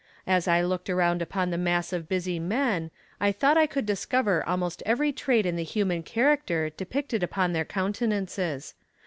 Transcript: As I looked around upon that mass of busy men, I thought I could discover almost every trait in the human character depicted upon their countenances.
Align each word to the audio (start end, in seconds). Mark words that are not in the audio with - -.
As 0.25 0.47
I 0.47 0.63
looked 0.63 0.89
around 0.89 1.21
upon 1.21 1.51
that 1.51 1.59
mass 1.59 1.93
of 1.93 2.09
busy 2.09 2.39
men, 2.39 2.89
I 3.19 3.31
thought 3.31 3.55
I 3.55 3.67
could 3.67 3.85
discover 3.85 4.43
almost 4.49 4.81
every 4.83 5.11
trait 5.11 5.45
in 5.45 5.57
the 5.57 5.63
human 5.63 6.01
character 6.01 6.71
depicted 6.71 7.21
upon 7.21 7.53
their 7.53 7.65
countenances. 7.65 8.73